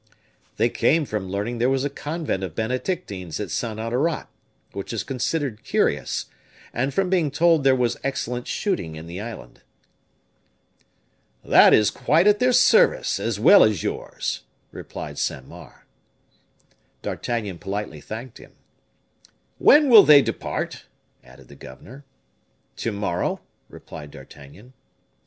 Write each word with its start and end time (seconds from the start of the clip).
"They 0.57 0.67
came 0.67 1.05
from 1.05 1.29
learning 1.29 1.59
there 1.59 1.69
was 1.69 1.83
a 1.83 1.87
convent 1.91 2.43
of 2.43 2.55
Benedictines 2.55 3.39
at 3.39 3.51
Sainte 3.51 3.79
Honnorat 3.79 4.27
which 4.71 4.93
is 4.93 5.03
considered 5.03 5.63
curious; 5.63 6.25
and 6.73 6.91
from 6.91 7.11
being 7.11 7.29
told 7.29 7.63
there 7.63 7.75
was 7.75 7.97
excellent 8.03 8.47
shooting 8.47 8.95
in 8.95 9.05
the 9.05 9.19
island." 9.21 9.61
"That 11.45 11.71
is 11.71 11.91
quite 11.91 12.25
at 12.25 12.39
their 12.39 12.51
service, 12.51 13.19
as 13.19 13.39
well 13.39 13.63
as 13.63 13.83
yours," 13.83 14.41
replied 14.71 15.19
Saint 15.19 15.47
Mars. 15.47 15.83
D'Artagnan 17.03 17.59
politely 17.59 18.01
thanked 18.01 18.39
him. 18.39 18.53
"When 19.59 19.87
will 19.87 20.01
they 20.01 20.23
depart?" 20.23 20.87
added 21.23 21.47
the 21.47 21.55
governor. 21.55 22.05
"To 22.77 22.91
morrow," 22.91 23.41
replied 23.69 24.09
D'Artagnan. 24.09 24.73